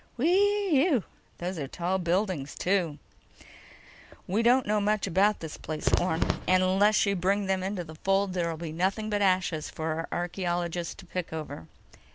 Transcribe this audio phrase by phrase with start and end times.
[0.17, 1.03] "Whee ew!
[1.37, 2.97] Those are tall buildings, too."
[4.25, 6.23] "We don't know much about this place, Orne.
[6.47, 10.07] And unless you bring them into the fold, there'll be nothing but ashes for our
[10.23, 11.67] archaeologists to pick over."